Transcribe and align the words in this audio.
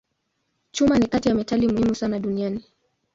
Chuma 0.71 0.99
ni 0.99 1.07
kati 1.07 1.29
ya 1.29 1.35
metali 1.35 1.67
muhimu 1.67 1.95
sana 1.95 2.19
duniani. 2.19 2.63